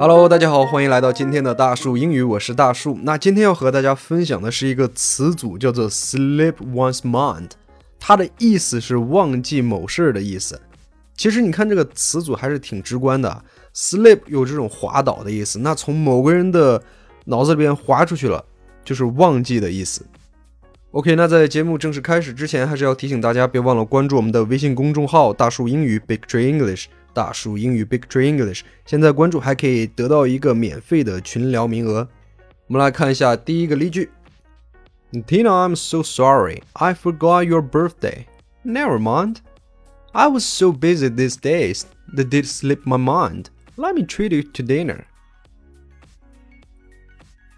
[0.00, 2.98] Hello，大家好，欢迎来到今天的大树英语，我是大树。
[3.02, 7.50] 那今天要和大家分享的是一个词组，叫做 slip one's mind，
[7.98, 10.60] 它的意思是忘记某事儿的意思。
[11.16, 16.82] 其实你看这个词组还是挺直观的，slip 有这种滑倒的意思，那从某个人的
[17.26, 18.44] 脑子里边滑出去了，
[18.84, 20.04] 就是忘记的意思。
[20.93, 26.85] OK，那在节目正式开始之前，还是要提醒大家，别忘了关注我们的微信公众号“大树英语 Big Tree English”。
[27.11, 32.07] 大树英语 Big Tree English，现在关注还可以得到一个免费的群聊名额。
[32.67, 34.09] 我们来看一下第一个例句：
[35.11, 38.25] Tina, I'm so sorry, I forgot your birthday.
[38.63, 39.37] Never mind.
[40.11, 41.83] I was so busy these days
[42.15, 43.45] that did slip my mind.
[43.75, 45.05] Let me treat you to dinner.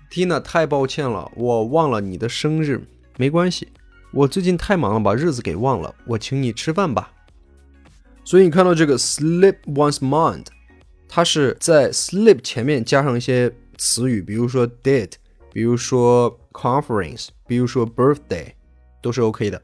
[0.10, 2.88] Tina，太抱歉了，我忘了你的生日。
[3.19, 3.69] 没关系，
[4.13, 5.95] 我最近太忙了，把日子给忘了。
[6.07, 7.13] 我请你吃饭吧。
[8.25, 10.45] 所以你看到这个 slip one's mind，
[11.09, 15.13] 它是在 slip 前面加上一些词语，比如说 “date”，
[15.53, 18.53] 比如说 conference，比如说 birthday，
[19.01, 19.63] 都是 OK 的。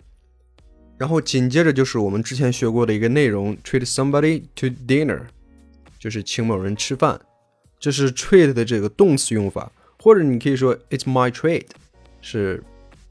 [0.96, 5.22] 然后紧接着就是我们之前学过的一个内容，treat somebody to dinner，
[5.98, 7.20] 就是请某人吃饭。
[7.78, 11.66] 这是 treat 的这个动词用法，或者你可以说 it's my treat，
[12.22, 12.62] 是。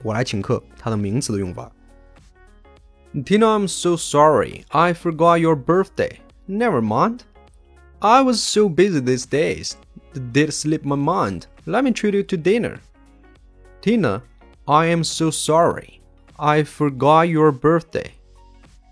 [0.03, 1.71] 我来请客，它的名词的用法。
[3.15, 4.65] Tina, I'm so sorry.
[4.69, 6.19] I forgot your birthday.
[6.49, 7.21] Never mind.
[8.01, 9.77] I was so busy these days.
[10.15, 11.47] It did slip my mind.
[11.65, 12.81] Let me treat you to dinner.
[13.81, 14.23] Tina,
[14.67, 16.01] I am so sorry.
[16.39, 18.13] I forgot your birthday.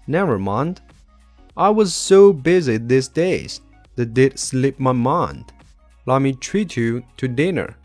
[0.07, 0.81] Never mind.
[1.57, 3.61] I was so busy these days.
[3.97, 5.53] That did slip my mind.
[6.05, 7.77] Let me treat you to dinner.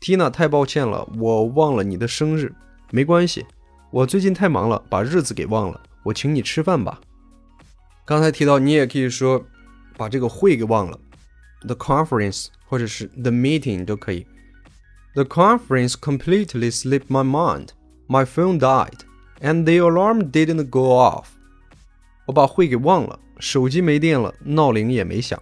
[0.00, 2.54] Tina，太抱歉了，我忘了你的生日。
[2.90, 3.44] 没关系，
[3.90, 5.78] 我最近太忙了，把日子给忘了。
[6.02, 6.98] 我请你吃饭吧。
[8.06, 9.44] 刚才提到，你也可以说
[9.98, 10.98] 把这个会给忘了
[11.66, 14.26] ，the conference 或者是 the meeting 都可以。
[15.12, 17.68] The conference completely slipped my mind.
[18.08, 19.00] My phone died,
[19.40, 21.26] and the alarm didn't go off.
[22.24, 25.38] 我把会给忘了，手机没电了，闹铃也没响。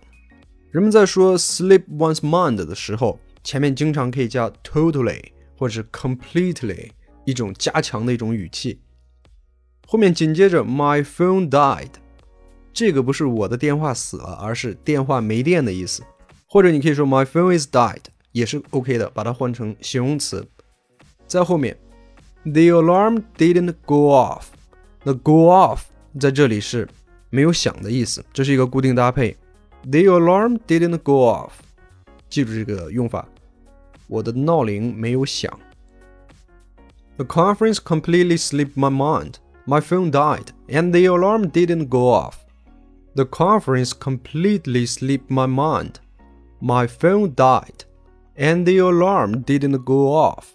[0.73, 3.21] 人们在说 slip one's mind 的时候。
[3.49, 5.23] 前面经常可以加 totally
[5.57, 6.91] 或者是 completely，
[7.25, 8.79] 一种加强的一种语气。
[9.87, 11.93] 后面紧接着 my phone died，
[12.75, 16.03] 这个不是我的电话死了，而是电话没电的意思。
[16.47, 20.47] 或者你可以说 my phone is died，也是 OK 的，把它换成形容词。
[21.27, 21.75] 在后面
[22.45, 24.43] the alarm didn't go off，
[25.05, 25.85] 那 go off
[26.21, 26.87] 在这里是
[27.31, 29.35] 没有响的意思，这是一个固定搭配。
[29.85, 31.53] The alarm didn't go off，
[32.29, 33.27] 记住这个用法。
[34.08, 35.52] 我的闹铃没有响。
[37.18, 39.36] The conference completely slipped my mind.
[39.66, 42.36] My phone died, and the alarm didn't go off.
[43.16, 45.96] The conference completely slipped my mind.
[46.60, 47.86] My phone died,
[48.36, 50.46] and the alarm didn't go off.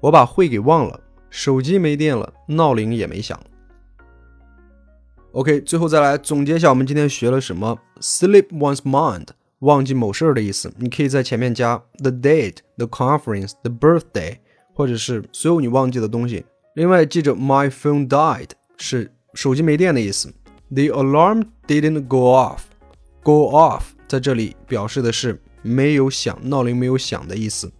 [0.00, 3.38] 我把会给忘了，手机没电了，闹铃也没响。
[5.32, 9.28] OK，最后再来总结一下我们今天学了什么：slip one's mind
[9.59, 14.37] 忘记某事儿的意思，你可以在前面加 the date、the conference、the birthday，
[14.73, 16.45] 或者是所有你忘记的东西。
[16.75, 20.31] 另外，记着 my phone died 是手机没电的意思。
[20.69, 22.59] The alarm didn't go off。
[23.23, 27.71] Go off 在这里表示的是没有响，闹铃没有响的意思。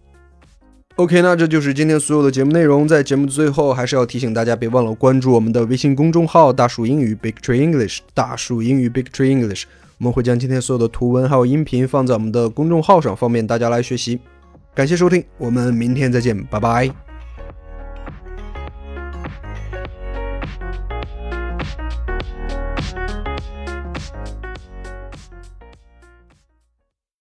[0.96, 2.88] OK，那这就是今天所有的节目内容。
[2.88, 8.00] 在节目最后，还是要提醒大家，别忘了关注我们的微信公众号“大树英语 Big Tree English”。
[8.12, 9.62] 大树英语 Big Tree English。
[9.98, 14.20] 我们会将今天所有的图文还有音频放在我们的公众号上，方便大家来学习。
[14.74, 17.07] 感谢收听，我们明天再见，拜拜。